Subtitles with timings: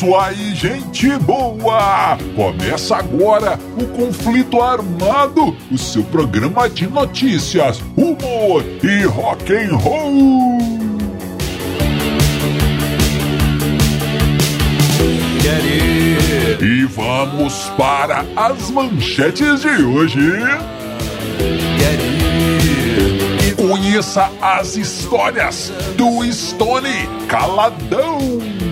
[0.00, 2.16] isso aí, gente boa!
[2.34, 10.58] Começa agora o Conflito Armado, o seu programa de notícias, humor e rock and roll.
[16.62, 20.32] E vamos para as manchetes de hoje.
[23.54, 28.69] Conheça as histórias do Stone Caladão.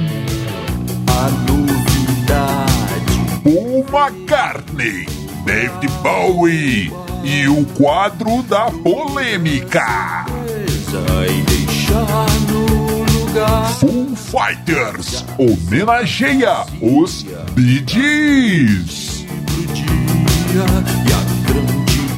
[1.18, 3.18] A novidade.
[3.42, 5.04] Paul McCartney,
[5.44, 6.92] David Bowie
[7.24, 10.24] e o quadro da polêmica.
[11.26, 13.66] E deixar no lugar.
[13.80, 19.26] Foo Fighters homenageia os Bee Gees.
[20.54, 21.77] e a grande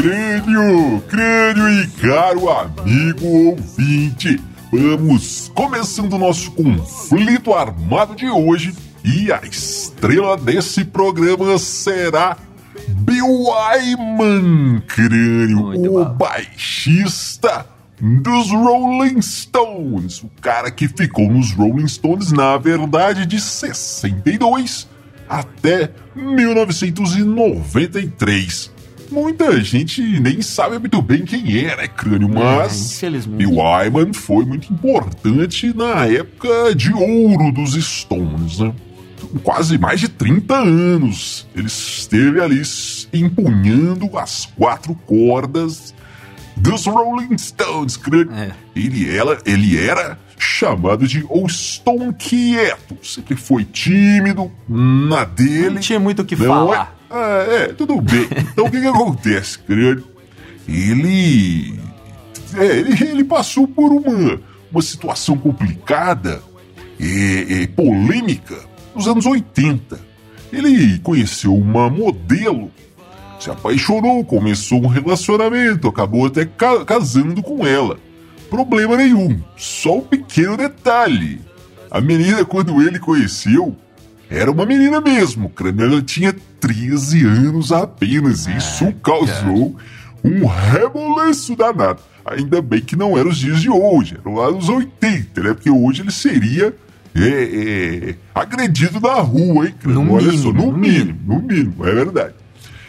[0.00, 8.72] Crânio, crânio e caro amigo ouvinte, vamos começando o nosso conflito armado de hoje
[9.04, 12.36] e a estrela desse programa será
[12.88, 16.14] Bill Wyman, crânio, Muito o bom.
[16.14, 17.66] baixista
[18.00, 24.86] dos Rolling Stones, o cara que ficou nos Rolling Stones na verdade de 62
[25.28, 28.77] até 1993.
[29.10, 32.28] Muita gente nem sabe muito bem quem é, né, Crânio?
[32.28, 33.38] Mas infelizmente.
[33.38, 38.74] Bill Wyman foi muito importante na época de ouro dos Stones, né?
[39.42, 42.62] Quase mais de 30 anos ele esteve ali
[43.12, 45.94] empunhando as quatro cordas
[46.56, 48.32] dos Rolling Stones, Crânio.
[48.34, 48.50] É.
[48.74, 52.96] Ele, era, ele era chamado de o Stone Quieto.
[53.02, 55.70] Sempre foi tímido, na dele.
[55.70, 56.94] Não tinha muito o que Não falar.
[56.94, 58.28] É, Ah, é, tudo bem.
[58.52, 60.04] Então o que, que acontece, crânio?
[60.68, 61.78] Ele,
[62.54, 63.04] é, ele.
[63.04, 66.42] Ele passou por uma, uma situação complicada
[67.00, 68.56] e, e polêmica
[68.94, 69.98] nos anos 80.
[70.52, 72.70] Ele conheceu uma modelo,
[73.40, 77.98] se apaixonou, começou um relacionamento, acabou até ca- casando com ela.
[78.50, 81.40] Problema nenhum, só um pequeno detalhe.
[81.90, 83.76] A menina, quando ele conheceu,
[84.30, 85.84] era uma menina mesmo, crânio.
[85.84, 88.46] Ela tinha 13 anos apenas.
[88.46, 89.76] e Isso causou
[90.24, 92.00] um reboliço danado.
[92.26, 95.54] Ainda bem que não eram os dias de hoje, eram lá nos 80, né?
[95.54, 96.74] Porque hoje ele seria
[97.14, 97.20] é,
[98.10, 100.02] é, agredido na rua, hein, crânio?
[100.04, 102.34] No Olha só, mínimo, no no mínimo, no mínimo, é verdade.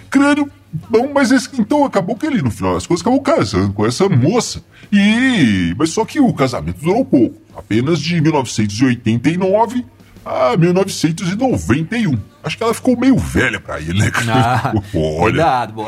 [0.09, 0.49] Crânio,
[0.91, 4.09] não, mas esse- então acabou que ele, no final das contas, acabou casando com essa
[4.09, 4.61] moça.
[4.91, 5.73] E.
[5.77, 9.85] Mas só que o casamento durou pouco apenas de 1989
[10.25, 12.17] a 1991.
[12.43, 14.11] Acho que ela ficou meio velha pra ele, né?
[14.29, 15.21] Ah, Olha.
[15.21, 15.85] Cuidado.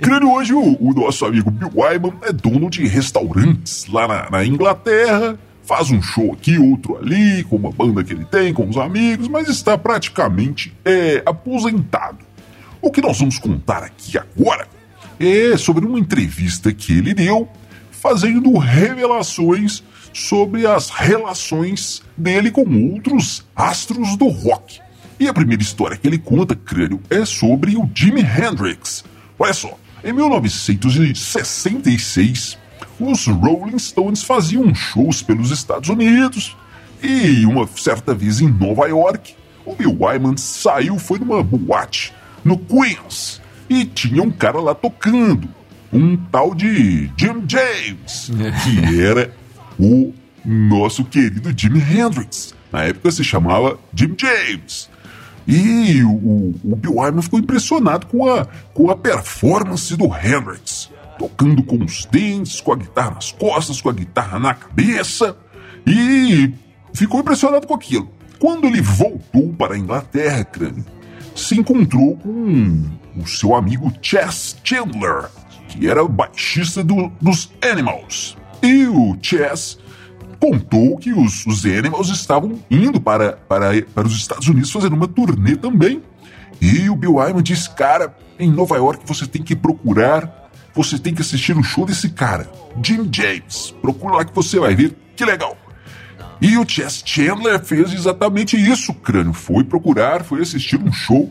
[0.00, 4.44] Crânio, hoje o, o nosso amigo Bill Wyman é dono de restaurantes lá na, na
[4.44, 5.38] Inglaterra.
[5.62, 9.28] Faz um show aqui, outro ali, com uma banda que ele tem, com os amigos,
[9.28, 12.18] mas está praticamente é, aposentado.
[12.82, 14.66] O que nós vamos contar aqui agora
[15.18, 17.48] é sobre uma entrevista que ele deu,
[17.90, 19.82] fazendo revelações
[20.14, 24.80] sobre as relações dele com outros astros do rock.
[25.18, 29.04] E a primeira história que ele conta, crânio, é sobre o Jimi Hendrix.
[29.38, 32.58] Olha só, em 1966,
[32.98, 36.56] os Rolling Stones faziam shows pelos Estados Unidos
[37.02, 42.12] e uma certa vez em Nova York, o Bill Wyman saiu, foi numa boate
[42.44, 45.48] no Queens e tinha um cara lá tocando,
[45.92, 48.30] um tal de Jim James,
[48.62, 49.32] que era
[49.78, 50.12] o
[50.44, 52.54] nosso querido Jimi Hendrix.
[52.72, 54.90] Na época se chamava Jim James.
[55.46, 60.90] E o, o Bill Wyman ficou impressionado com a, com a performance do Hendrix.
[61.18, 65.36] Tocando com os dentes, com a guitarra nas costas, com a guitarra na cabeça.
[65.86, 66.52] E
[66.92, 68.10] ficou impressionado com aquilo.
[68.38, 70.84] Quando ele voltou para a Inglaterra, crânio,
[71.36, 72.82] se encontrou com
[73.16, 75.26] o seu amigo Chess Chandler,
[75.68, 78.36] que era baixista do- dos Animals.
[78.64, 79.78] E o Chess
[80.40, 85.06] contou que os, os Animals estavam indo para, para, para os Estados Unidos fazendo uma
[85.06, 86.02] turnê também.
[86.62, 91.14] E o Bill Wyman disse, cara, em Nova York você tem que procurar, você tem
[91.14, 92.50] que assistir o show desse cara,
[92.82, 93.74] Jim James.
[93.82, 95.58] Procura lá que você vai ver, que legal.
[96.40, 99.34] E o Chess Chandler fez exatamente isso, crânio.
[99.34, 101.30] Foi procurar, foi assistir um show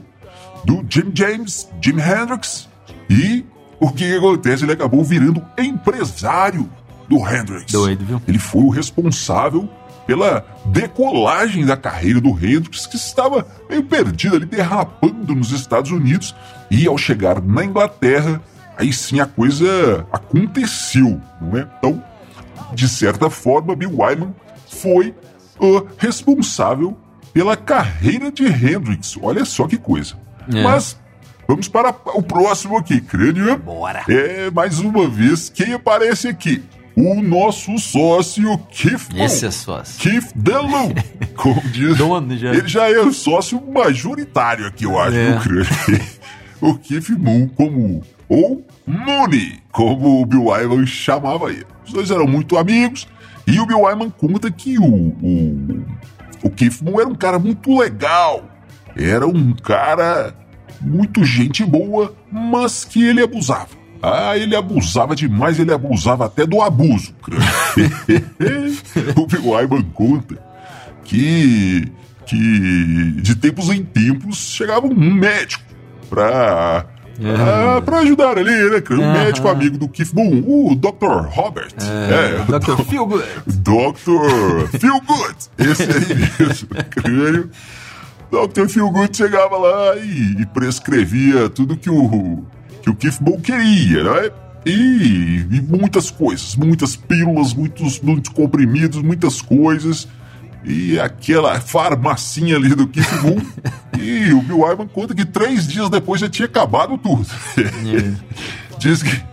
[0.64, 2.70] do Jim James, Jim Hendrix.
[3.10, 3.44] E
[3.80, 4.64] o que acontece?
[4.66, 6.70] Ele acabou virando empresário
[7.08, 7.72] do Hendrix.
[7.72, 8.22] Doido, viu?
[8.28, 9.70] Ele foi o responsável
[10.06, 16.36] pela decolagem da carreira do Hendrix, que estava meio perdido ali, derrapando nos Estados Unidos.
[16.70, 18.42] E ao chegar na Inglaterra,
[18.78, 21.68] aí sim a coisa aconteceu, não é?
[21.78, 22.04] Então,
[22.74, 24.34] de certa forma, Bill Wyman
[24.68, 25.16] foi
[25.60, 26.98] o responsável
[27.32, 29.18] pela carreira de Hendrix.
[29.22, 30.16] Olha só que coisa.
[30.52, 30.64] É.
[30.64, 31.00] Mas
[31.48, 33.58] vamos para o próximo aqui, crânio.
[33.58, 34.04] Bora.
[34.10, 36.64] É, mais uma vez, quem aparece aqui?
[36.96, 39.26] O nosso sócio Keith Moon.
[39.26, 40.00] Esse é sócio.
[40.00, 40.94] Keith DeLu.
[41.36, 41.98] Como diz.
[41.98, 42.54] Dono já.
[42.54, 45.40] Ele já é o sócio majoritário aqui, eu acho, É.
[46.62, 48.02] O Keith Moon como...
[48.30, 51.66] Ou Mooney, como o Bill Wyman chamava ele.
[51.86, 53.06] Os dois eram muito amigos.
[53.46, 55.86] E o Bill Wyman conta que o, o,
[56.42, 58.50] o Keith Moon era um cara muito legal.
[58.96, 60.34] Era um cara
[60.80, 63.83] muito gente boa, mas que ele abusava.
[64.06, 67.16] Ah, ele abusava demais, ele abusava até do abuso.
[69.16, 70.38] o Bill Wyman conta
[71.06, 71.90] que,
[72.26, 75.64] que de tempos em tempos chegava um médico
[76.10, 76.86] pra,
[77.18, 78.82] pra, pra ajudar ali, né?
[78.82, 79.00] cara?
[79.00, 79.14] Um Aham.
[79.24, 81.26] médico amigo do Keith Moon, o Dr.
[81.30, 81.74] Robert.
[81.80, 82.84] É, o Dr.
[82.84, 83.24] Feelgood.
[83.48, 84.78] Dr.
[84.80, 85.38] Feelgood.
[85.58, 87.50] Esse aí mesmo, crânio.
[88.30, 88.68] Dr.
[88.68, 92.44] Feelgood chegava lá e, e prescrevia tudo que o,
[92.84, 94.32] que o Keith Moon queria, né?
[94.66, 100.08] E, e muitas coisas, muitas pílulas, muitos, muitos comprimidos, muitas coisas.
[100.66, 103.42] E aquela farmacinha ali do Keith Moon.
[104.00, 107.26] e o Bill Wyman conta que três dias depois já tinha acabado tudo.
[108.80, 109.33] diz que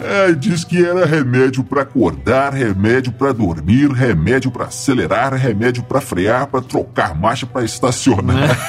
[0.00, 6.00] é, diz que era remédio pra acordar, remédio pra dormir, remédio pra acelerar, remédio pra
[6.00, 8.56] frear, pra trocar marcha, pra estacionar.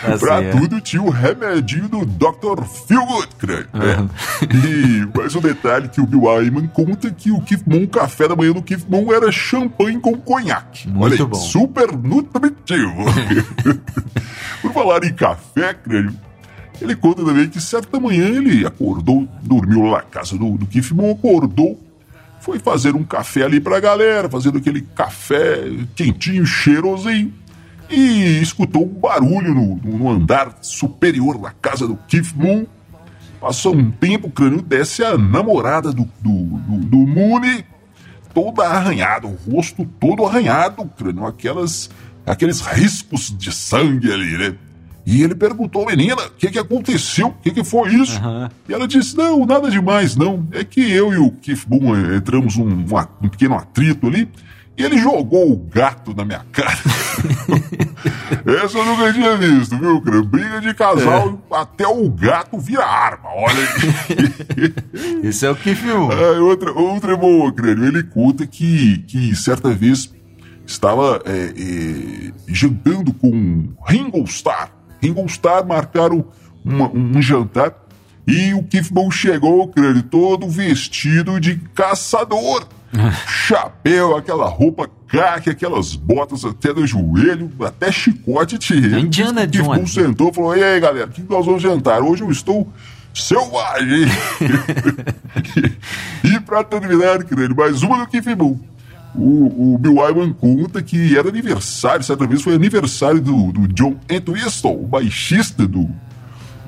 [0.00, 0.58] Tá pra certo.
[0.58, 2.62] tudo tinha o remedinho do Dr.
[2.86, 3.68] Feelgood, crânio.
[3.74, 4.08] né?
[4.42, 8.28] E mais um detalhe que o Bill Wyman conta que o Keith Moon, o café
[8.28, 10.88] da manhã do Keith Moon era champanhe com conhaque.
[10.88, 11.34] Muito Olha aí, bom.
[11.34, 13.04] super nutritivo.
[14.62, 16.14] Por falar em café, crânio,
[16.80, 21.12] ele conta também que certa manhã ele acordou, dormiu lá na casa do, do Moon,
[21.12, 21.78] acordou,
[22.40, 25.60] foi fazer um café ali pra galera, fazendo aquele café
[25.94, 27.32] quentinho, cheirosinho,
[27.90, 32.66] e escutou um barulho no, no- andar superior da casa do Keith Moon.
[33.40, 37.64] Passou um tempo, o crânio desce a namorada do, do, do, do Mooney,
[38.34, 41.88] toda arranhada, o rosto todo arranhado, o crânio, aquelas,
[42.26, 44.54] aqueles riscos de sangue ali, né?
[45.06, 47.28] E ele perguntou, menina, o que, que aconteceu?
[47.28, 48.18] O que, que foi isso?
[48.18, 48.50] Aham.
[48.68, 50.46] E ela disse, não, nada demais, não.
[50.52, 52.84] É que eu e o Keith Moon eh, entramos um,
[53.22, 54.28] um pequeno atrito ali,
[54.76, 56.78] e ele jogou o gato na minha cara.
[58.62, 60.24] Essa eu nunca tinha visto, viu, crânio?
[60.24, 65.24] Briga de casal, até o gato vira arma, olha aí.
[65.28, 66.10] Esse é o Keith Moon.
[66.12, 67.86] Ah, outra, outra é boa, crânio.
[67.86, 70.12] Ele conta que, que certa vez
[70.64, 74.77] estava é, é, jantando com Ringo Starr.
[75.02, 76.24] Ringo Starr marcaram
[76.64, 77.72] uma- um jantar
[78.26, 82.66] e o Moon chegou, crânio, todo vestido de caçador.
[83.26, 88.98] Chapéu, aquela roupa caque, aquelas botas até no joelho, até chicote tinha.
[88.98, 89.92] Indiana Jones.
[89.92, 92.02] sentou e falou: E aí, galera, o que nós vamos jantar?
[92.02, 92.66] Hoje eu estou
[93.14, 94.06] selvagem.
[96.24, 98.58] e pra terminar, crânio, mais uma do Moon.
[99.14, 103.96] O, o Bill Wyman conta que era aniversário, certa vez foi aniversário do, do John
[104.08, 105.88] Entwistle, o baixista do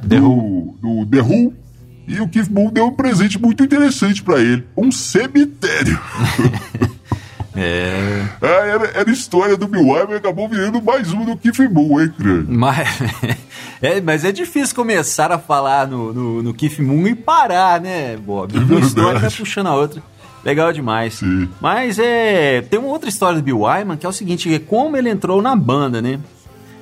[0.02, 1.54] do, do The Who.
[2.08, 5.98] E o Keith Moon deu um presente muito interessante pra ele: um cemitério.
[7.52, 8.26] É.
[8.40, 11.58] Ah, era, era a história do Bill Wyman e acabou virando mais uma do Keith
[11.68, 12.46] Moon, hein, crânio?
[12.48, 12.88] Mas
[13.82, 18.16] é, mas é difícil começar a falar no, no, no Keith Moon e parar, né,
[18.16, 18.56] Bob?
[18.56, 18.86] Uma verdade.
[18.86, 20.02] história puxando a outra.
[20.44, 21.14] Legal demais.
[21.14, 21.48] Sim.
[21.60, 22.62] Mas é.
[22.62, 25.42] Tem uma outra história do Bill Wyman que é o seguinte: é como ele entrou
[25.42, 26.18] na banda, né?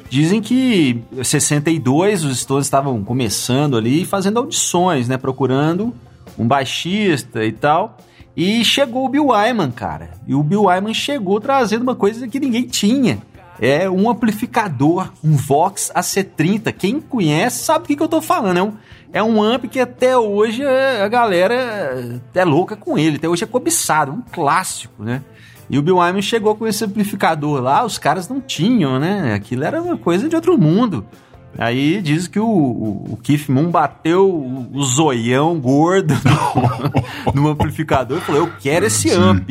[0.08, 5.18] Dizem que em 62 os Stones estavam começando ali fazendo audições, né?
[5.18, 5.92] Procurando
[6.38, 7.98] um baixista e tal.
[8.36, 10.10] E chegou o Bill Wyman, cara.
[10.26, 13.18] E o Bill Wyman chegou trazendo uma coisa que ninguém tinha.
[13.60, 16.72] É um amplificador, um Vox AC30.
[16.72, 18.56] Quem conhece sabe o que, que eu tô falando.
[18.56, 18.72] É um,
[19.12, 23.16] é um amp que até hoje é- a galera é louca com ele.
[23.16, 25.22] Até hoje é cobiçado, um clássico, né?
[25.70, 29.34] E o Bill Wyman chegou com esse amplificador lá, os caras não tinham, né?
[29.34, 31.04] Aquilo era uma coisa de outro mundo.
[31.58, 36.14] Aí diz que o, o, o Keith Moon bateu o, o zoião gordo
[37.34, 39.50] no, no amplificador e falou: Eu quero esse amp.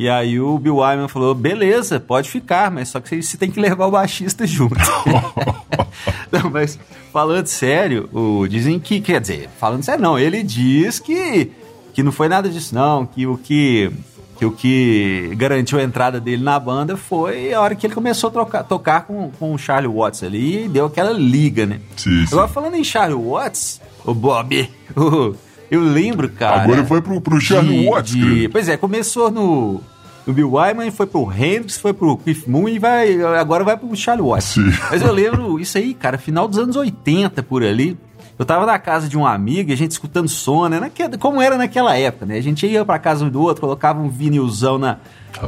[0.00, 3.60] E aí o Bill Wyman falou, beleza, pode ficar, mas só que você tem que
[3.60, 4.76] levar o baixista junto.
[6.32, 6.78] não, mas
[7.12, 11.52] falando sério, o, dizem que, quer dizer, falando sério não, ele diz que,
[11.92, 13.92] que não foi nada disso não, que o que,
[14.38, 18.28] que o que garantiu a entrada dele na banda foi a hora que ele começou
[18.28, 21.78] a trocar, tocar com, com o Charlie Watts ali e deu aquela liga, né?
[21.94, 22.32] Sim, sim.
[22.32, 24.66] Agora falando em Charlie Watts, o Bob,
[24.96, 25.34] o,
[25.70, 26.62] eu lembro, cara...
[26.62, 28.48] Agora foi pro, pro Charlie de- Watts, de-.
[28.48, 29.82] Pois é, começou no,
[30.26, 33.94] no Bill Wyman, foi pro Hendrix, foi pro Cliff Moon e vai, agora vai pro
[33.96, 34.48] Charlie Watts.
[34.48, 34.72] Sim.
[34.90, 37.98] Mas eu lembro isso aí, cara, final dos anos 80 por ali.
[38.38, 40.80] Eu tava na casa de um amigo e a gente escutando som, né?
[40.80, 42.38] naque- como era naquela época, né?
[42.38, 44.96] A gente ia pra casa um do outro, colocava um vinilzão na,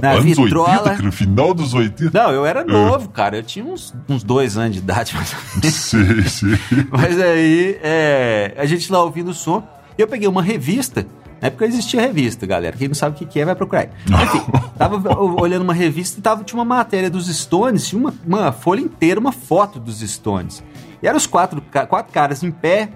[0.03, 0.73] na Anos vitrola.
[0.83, 2.11] 80, creio, final dos 80.
[2.23, 3.39] Não, eu era novo, cara.
[3.39, 5.73] Eu tinha uns, uns dois anos de idade, mais ou menos.
[5.75, 6.59] Sim, sim.
[6.91, 11.07] Mas aí, é, a gente lá ouvindo o som, e eu peguei uma revista.
[11.43, 12.77] Na época existia revista, galera.
[12.77, 13.89] Quem não sabe o que que é, vai procurar.
[14.07, 14.41] Enfim,
[14.79, 18.81] tava olhando uma revista e tava, tinha uma matéria dos Stones, tinha uma, uma folha
[18.81, 20.63] inteira, uma foto dos Stones.
[21.03, 22.91] E eram os quatro, quatro caras em pé,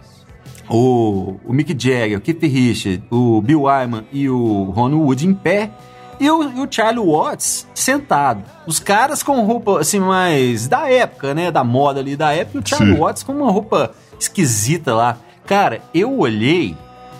[0.70, 5.34] o, o Mick Jagger, o Keith Richards, o Bill Wyman e o Ron Wood em
[5.34, 5.70] pé.
[6.18, 8.42] E o, e o Charlie Watts sentado.
[8.66, 11.50] Os caras com roupa assim mais da época, né?
[11.50, 12.58] Da moda ali da época.
[12.58, 13.00] E o Charlie Sim.
[13.00, 15.18] Watts com uma roupa esquisita lá.
[15.44, 16.74] Cara, eu olhei.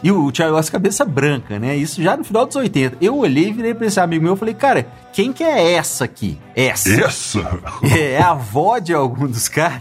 [0.07, 1.75] E o Charlie Watts cabeça branca, né?
[1.75, 2.99] Isso já no final dos 80.
[3.01, 6.05] Eu olhei e virei pra esse amigo meu e falei, cara, quem que é essa
[6.05, 6.39] aqui?
[6.55, 6.91] Essa.
[6.91, 7.59] Essa?
[7.83, 9.81] É a avó de algum dos caras.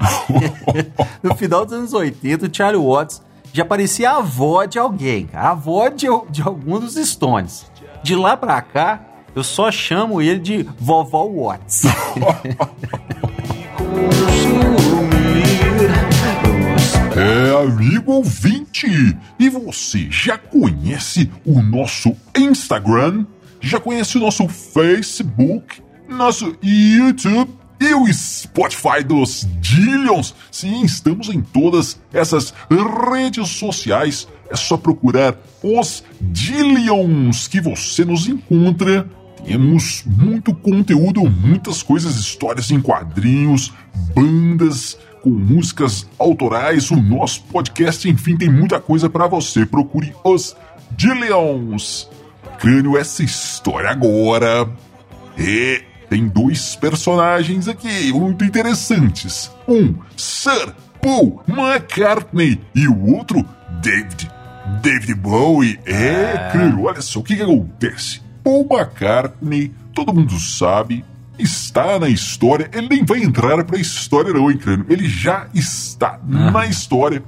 [1.22, 3.22] no final dos anos 80, o Charlie Watts
[3.54, 5.50] já parecia a avó de alguém, cara.
[5.50, 7.70] A avó de, de algum dos Stones.
[8.02, 9.02] De lá pra cá,
[9.36, 11.84] eu só chamo ele de Vovó Watts.
[17.16, 18.86] É, amigo ouvinte,
[19.40, 23.26] e você já conhece o nosso Instagram?
[23.62, 30.36] Já conhece o nosso Facebook, nosso YouTube e o Spotify dos Dillions?
[30.52, 34.28] Sim, estamos em todas essas redes sociais.
[34.50, 39.10] É só procurar os Dillions que você nos encontra.
[39.46, 43.72] Temos muito conteúdo, muitas coisas, histórias em quadrinhos,
[44.14, 49.66] bandas com músicas autorais, o nosso podcast, enfim, tem muita coisa pra você.
[49.66, 50.56] Procure os
[50.92, 52.08] Dillions.
[52.60, 54.70] Crânio, essa história agora.
[55.36, 59.52] E tem dois personagens aqui muito interessantes.
[59.68, 63.44] Um, Sir Paul McCartney e o outro,
[63.82, 64.30] David.
[64.84, 65.80] David Bowie.
[65.88, 68.22] É, Crânio, olha só o que, que acontece.
[68.44, 71.04] Paul McCartney, todo mundo sabe,
[71.38, 72.70] está na história.
[72.74, 74.86] Ele nem vai entrar pra história, não, hein, Crânio?
[74.90, 77.24] Ele já está na história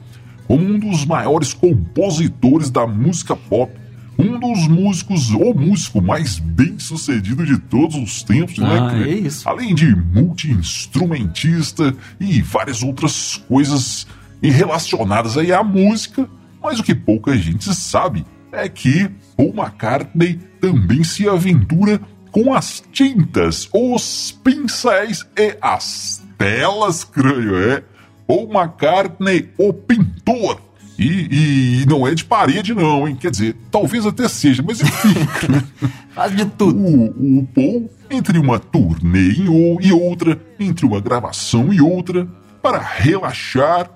[0.47, 3.71] como um dos maiores compositores da música pop.
[4.19, 8.79] Um dos músicos, ou músico mais bem sucedido de todos os tempos, né?
[8.79, 9.05] Ah, Crânio?
[9.05, 9.47] é isso.
[9.47, 14.07] Além de multi-instrumentista e várias outras coisas
[14.41, 16.27] relacionadas aí à música,
[16.61, 22.01] mas o que pouca gente sabe é que Paul McCartney também se aventura
[22.43, 27.81] com as tintas, os pincéis e as telas, crânio, é?
[28.27, 30.61] Paul McCartney, o pintor.
[30.99, 33.15] E, e não é de parede, não, hein?
[33.15, 35.13] Quer dizer, talvez até seja, mas enfim.
[36.13, 36.77] Faz de tudo.
[36.79, 42.27] o, o Paul, entre uma turnê e ou- e outra, entre uma gravação e outra,
[42.61, 43.89] para relaxar,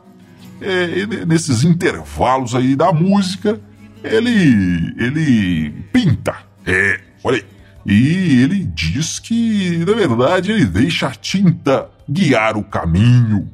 [0.62, 3.60] é, nesses intervalos aí da música,
[4.03, 6.36] ele, ele pinta.
[6.65, 7.45] É, olha aí.
[7.86, 13.50] E ele diz que, na verdade, ele deixa a tinta guiar o caminho.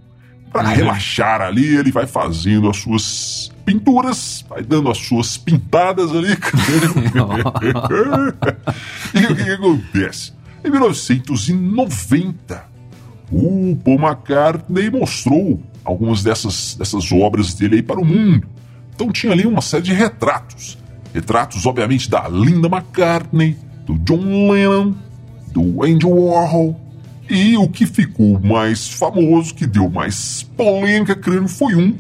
[0.52, 6.30] Para relaxar ali, ele vai fazendo as suas pinturas, vai dando as suas pintadas ali.
[9.14, 10.34] e o que, que acontece?
[10.64, 12.66] Em 1990,
[13.32, 18.48] o Paul McCartney mostrou algumas dessas, dessas obras dele aí para o mundo.
[18.96, 20.78] Então tinha ali uma série de retratos.
[21.14, 24.94] Retratos, obviamente, da Linda McCartney, do John Lennon,
[25.52, 26.80] do Andy Warhol.
[27.30, 31.96] E o que ficou mais famoso, que deu mais polêmica, creio, foi um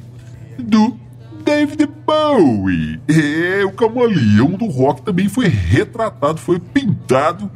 [0.59, 0.95] do
[1.43, 2.99] David Bowie.
[3.07, 7.49] É, o camaleão do rock também foi retratado, foi pintado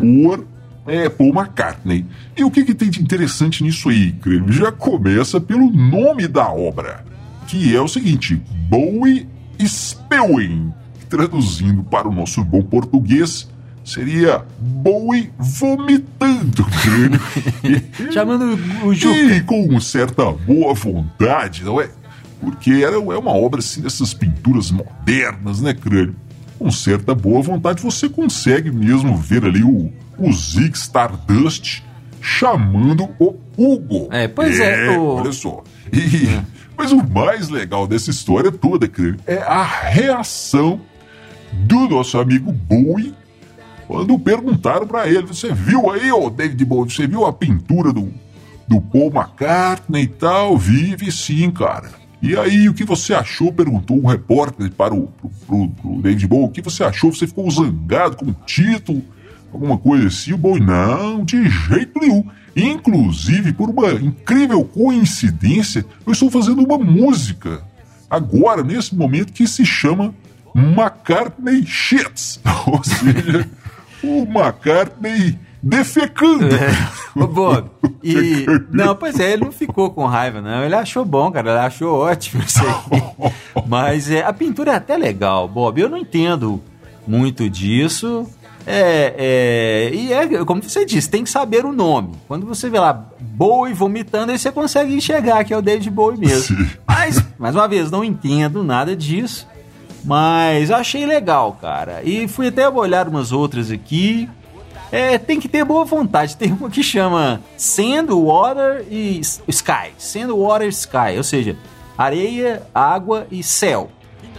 [0.00, 0.44] por
[0.86, 2.04] é, Paul McCartney.
[2.36, 4.50] E o que, que tem de interessante nisso aí, creio?
[4.50, 7.04] Já começa pelo nome da obra,
[7.46, 9.28] que é o seguinte: Bowie
[9.60, 10.72] Spewing.
[11.08, 13.48] Traduzindo para o nosso bom português,
[13.88, 18.12] seria Bowie vomitando, creio.
[18.12, 19.16] Chamando o Juca.
[19.18, 21.88] E com certa boa vontade, não é?
[22.40, 26.14] Porque era, é uma obra assim dessas pinturas modernas, né, crânio?
[26.58, 31.84] com certa boa vontade, você consegue mesmo ver ali o, o Zig Stardust
[32.20, 34.08] chamando o Hugo.
[34.10, 35.62] É, pois é, o- Olha só.
[35.92, 36.40] E-
[36.76, 40.80] Mas o mais legal dessa história toda, cara, é a reação
[41.52, 43.14] do nosso amigo Bowie
[43.88, 48.12] quando perguntaram pra ele: Você viu aí, ô David Bowie, você viu a pintura do,
[48.68, 50.56] do Paul McCartney e tal?
[50.56, 51.90] Vive sim, cara.
[52.20, 53.52] E aí, o que você achou?
[53.52, 57.12] Perguntou um repórter para o pro, pro- pro David Bowie: O que você achou?
[57.12, 59.02] Você ficou zangado com o título?
[59.52, 60.32] Alguma coisa assim?
[60.34, 62.24] O Bowie: Não, de jeito nenhum.
[62.54, 67.62] Inclusive, por uma incrível coincidência, eu estou fazendo uma música
[68.10, 70.12] agora, nesse momento, que se chama
[70.54, 72.40] McCartney Shits.
[72.66, 73.48] Ou seja,
[74.02, 76.48] o McCartney defecando.
[77.14, 77.68] Ô, Bob,
[78.02, 78.46] e.
[78.70, 80.64] Não, pois é, ele não ficou com raiva, não.
[80.64, 81.50] Ele achou bom, cara.
[81.50, 83.32] Ele achou ótimo isso aí.
[83.66, 85.80] Mas é, a pintura é até legal, Bob.
[85.80, 86.62] Eu não entendo
[87.06, 88.28] muito disso.
[88.70, 92.12] É, é, e é, como você disse, tem que saber o nome.
[92.28, 96.18] Quando você vê lá Bowie vomitando, aí você consegue enxergar que é o David Bowie
[96.18, 96.56] mesmo.
[96.56, 96.70] Sim.
[96.86, 99.46] Mas, mais uma vez, não entendo nada disso.
[100.08, 102.00] Mas achei legal, cara.
[102.02, 104.26] E fui até olhar umas outras aqui.
[104.90, 106.34] É, tem que ter boa vontade.
[106.38, 109.92] Tem uma que chama Sand, Water e Sky.
[109.98, 111.18] Sand, Water, Sky.
[111.18, 111.58] Ou seja,
[111.98, 113.90] areia, água e céu.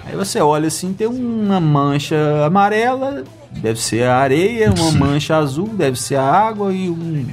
[0.03, 5.67] Aí você olha assim, tem uma mancha amarela, deve ser a areia, uma mancha azul,
[5.67, 7.27] deve ser a água e um,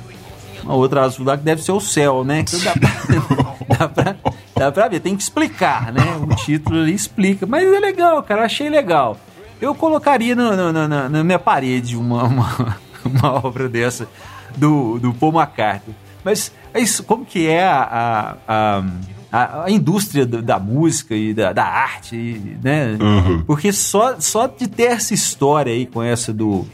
[0.63, 2.45] uma outra azul lá que deve ser o céu, né?
[2.47, 4.17] Então dá pra, dá, pra,
[4.57, 6.03] dá pra ver, tem que explicar, né?
[6.21, 7.47] O título ali explica.
[7.47, 9.17] Mas é legal, cara, achei legal.
[9.61, 14.09] Eu colocaria no- no- no- na, na minha parede uma, uma, uma obra dessa
[14.57, 15.95] do, do Paul McCartney.
[16.25, 18.85] Mas é isso, como que é a, a,
[19.33, 22.97] a, a indústria da música e da, da arte, e, né?
[23.01, 23.45] Uhum.
[23.47, 26.67] Porque só, só de ter essa história aí com essa do,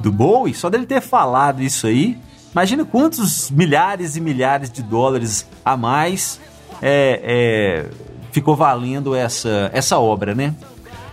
[0.00, 2.16] do Bowie, só dele ter falado isso aí,
[2.52, 6.40] imagina quantos milhares e milhares de dólares a mais
[6.82, 7.86] é, é,
[8.32, 10.54] ficou valendo essa, essa obra, né?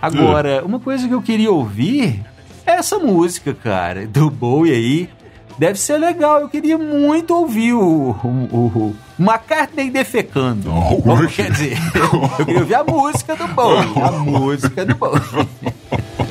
[0.01, 2.21] Agora, uma coisa que eu queria ouvir
[2.65, 5.09] é essa música, cara, do Bowie aí.
[5.57, 10.71] Deve ser legal, eu queria muito ouvir o, o, o McCartney defecando.
[10.73, 11.27] Oh, ui.
[11.27, 15.21] quer dizer, eu queria ouvir a música do Bowie, a música do Bowie.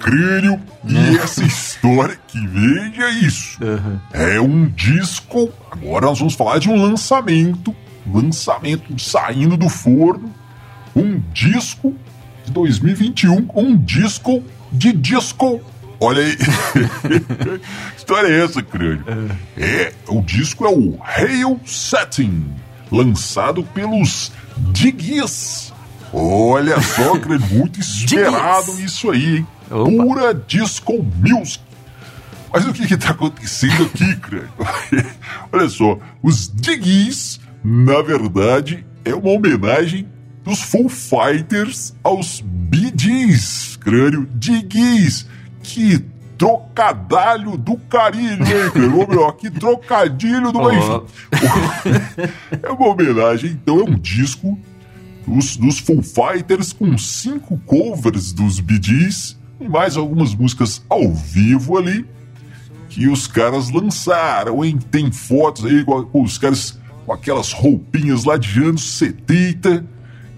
[0.00, 3.58] crânio e essa história que veja isso.
[4.12, 5.52] É um disco.
[5.70, 7.74] Agora nós vamos falar de um lançamento.
[8.10, 10.32] Lançamento saindo do forno.
[10.96, 11.94] Um disco
[12.44, 13.48] de 2021.
[13.54, 15.60] Um disco de disco.
[16.00, 16.36] Olha aí.
[17.96, 19.04] história é essa, crânio?
[19.56, 22.46] É, o disco é o Hail Setting,
[22.90, 24.32] lançado pelos
[24.72, 25.72] Digis.
[26.12, 29.46] Olha só, crânio, muito esperado isso aí, hein?
[29.70, 29.90] Opa.
[29.90, 31.62] Pura disco music.
[32.52, 34.50] Mas o que que tá acontecendo aqui, crânio?
[35.52, 40.08] Olha só, os Digis, na verdade, é uma homenagem
[40.42, 44.28] dos Full Fighters aos Bee Gees, crânio.
[44.34, 45.26] Digis,
[45.62, 46.04] que
[46.36, 48.94] trocadalho do carinho, hein?
[48.94, 50.72] Ô, meu, que trocadilho do...
[50.72, 51.02] Enfim,
[52.62, 54.58] é uma homenagem, então é um disco
[55.26, 61.12] dos, dos Full Fighters com cinco covers dos Bee Gees e mais algumas músicas ao
[61.12, 62.06] vivo ali
[62.88, 64.78] que os caras lançaram, hein?
[64.90, 69.86] Tem fotos aí com, os caras com aquelas roupinhas lá de anos 70.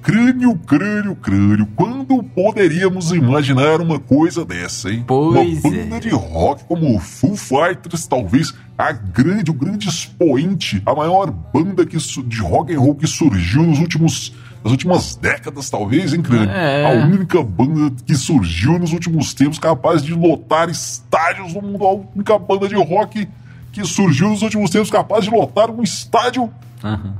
[0.02, 1.66] Crânio, crânio, crânio.
[1.76, 5.04] Quando poderíamos imaginar uma coisa dessa, hein?
[5.06, 6.00] Pois uma banda é.
[6.00, 11.86] de rock como o Foo Fighters, talvez a grande, o grande expoente, a maior banda
[11.86, 16.50] que, de rock and roll que surgiu nos últimos, nas últimas décadas, talvez, hein, crânio?
[16.50, 16.84] É.
[17.02, 21.92] A única banda que surgiu nos últimos tempos capaz de lotar estádios no mundo, a
[22.14, 23.28] única banda de rock
[23.72, 26.50] que surgiu nos últimos tempos capaz de lotar um estádio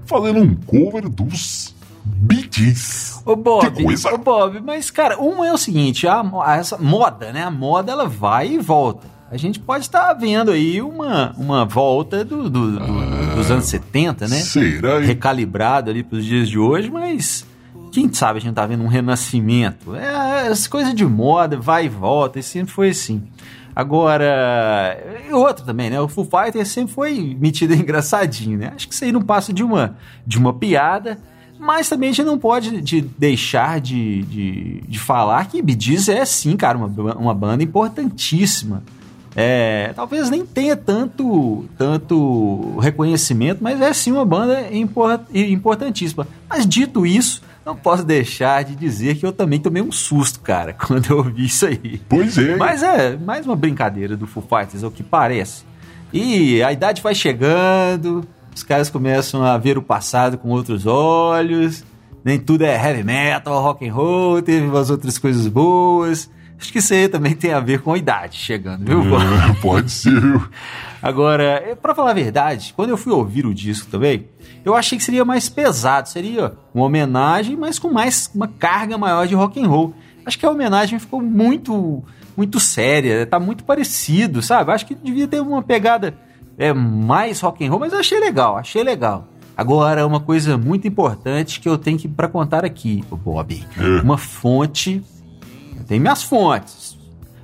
[0.06, 1.74] fazendo um cover dos
[2.04, 3.22] Bee Gees.
[3.24, 4.12] Ô Bob, Que coisa.
[4.12, 7.44] ô Bob, mas cara, um é o seguinte, a, a- essa moda, né?
[7.44, 9.06] A moda ela vai e volta.
[9.30, 12.80] A gente pode estar vendo aí uma, uma volta do, do- do-
[13.34, 14.36] dos anos 70, né?
[14.36, 14.98] Será?
[14.98, 17.46] Recalibrado ali para os dias de hoje, mas
[17.90, 19.94] quem sabe a gente tá vendo um renascimento.
[19.94, 23.22] É, as coisas de moda, vai e volta, e sempre foi assim.
[23.74, 24.98] Agora,
[25.32, 26.00] outro também, né?
[26.00, 28.72] O Foo Fighters sempre foi metido engraçadinho, né?
[28.74, 31.18] Acho que isso aí não passa de uma, de uma piada,
[31.58, 36.08] mas também a gente não pode de deixar de, de, de falar que Bee Gees
[36.08, 38.82] é sim, cara, uma, uma banda importantíssima
[39.34, 46.26] É, talvez nem tenha tanto, tanto reconhecimento, mas é sim uma banda import, importantíssima.
[46.48, 50.72] Mas dito isso, não posso deixar de dizer que eu também tomei um susto, cara,
[50.86, 52.00] quando eu ouvi isso aí.
[52.08, 52.56] Pois é.
[52.56, 55.64] Mas é mais uma brincadeira do Foo Fighters, é o que parece.
[56.12, 61.84] E a idade vai chegando, os caras começam a ver o passado com outros olhos.
[62.24, 66.30] Nem tudo é heavy metal, rock and roll, teve umas outras coisas boas.
[66.62, 69.02] Acho que isso aí também tem a ver com a idade chegando, viu?
[69.18, 70.18] É, pode ser.
[70.20, 70.48] viu?
[71.02, 74.28] Agora, pra falar a verdade, quando eu fui ouvir o disco também,
[74.64, 79.26] eu achei que seria mais pesado, seria uma homenagem, mas com mais uma carga maior
[79.26, 79.92] de rock and roll.
[80.24, 82.02] Acho que a homenagem ficou muito
[82.36, 84.70] muito séria, tá muito parecido, sabe?
[84.70, 86.14] Acho que devia ter uma pegada
[86.56, 89.26] é, mais rock and roll, mas eu achei legal, achei legal.
[89.56, 94.00] Agora, uma coisa muito importante que eu tenho que para contar aqui, Bob, É.
[94.02, 95.02] uma fonte,
[95.92, 96.96] tenho minhas fontes,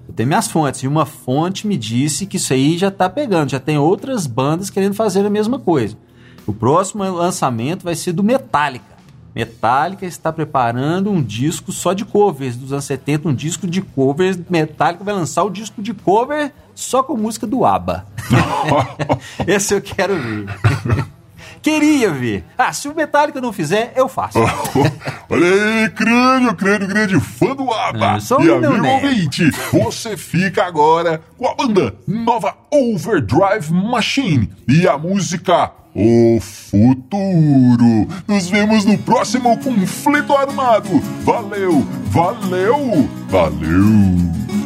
[0.08, 3.50] eu tenho minhas fontes, e uma fonte me disse que isso aí já tá pegando,
[3.50, 5.98] já tem outras bandas querendo fazer a mesma coisa.
[6.46, 8.96] O próximo lançamento vai ser do Metallica.
[9.34, 14.38] Metallica está preparando um disco só de covers dos anos 70, um disco de covers.
[14.48, 18.06] Metallica vai lançar o disco de cover só com música do ABBA.
[19.46, 20.46] Esse eu quero ver.
[21.62, 22.44] Queria ver.
[22.57, 24.38] Ah, se o Metallica não fizer, eu faço.
[25.29, 28.16] Olha aí, crânio, crânio, grande fã do ABBA.
[28.16, 34.87] É, sou e amigo ouvinte, você fica agora com a banda nova Overdrive Machine e
[34.88, 38.09] a música O Futuro.
[38.27, 41.01] Nos vemos no próximo conflito armado.
[41.25, 44.58] Valeu, valeu, valeu.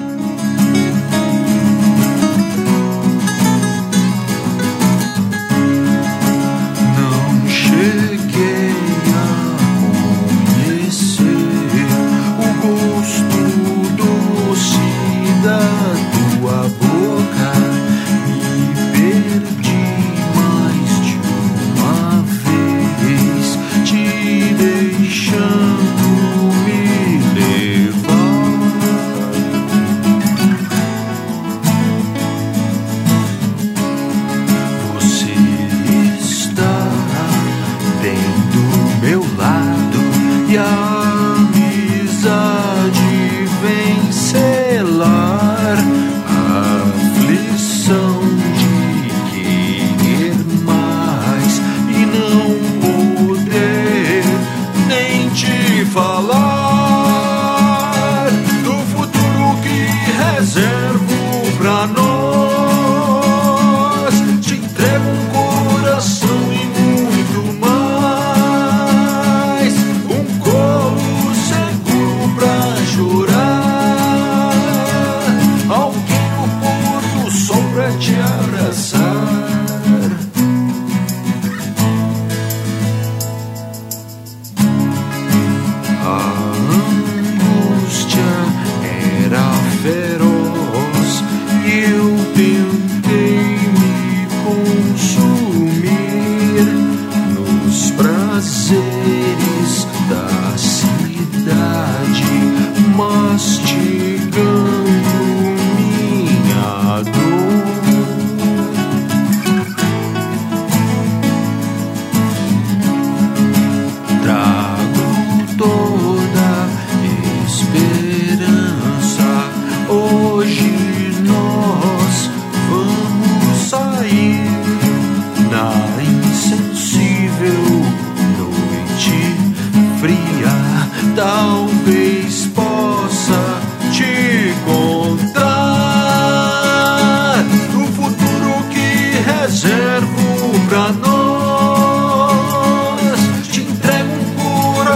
[98.73, 101.62] Prazeres da cidade,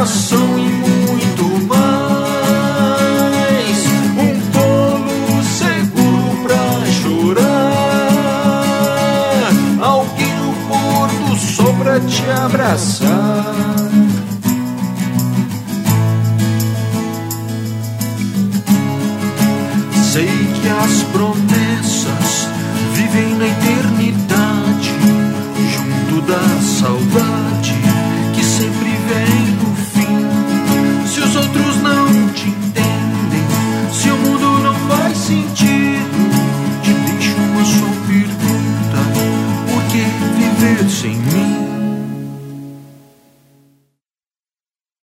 [0.07, 0.46] coração